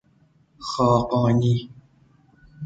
خاقانی 0.57 1.69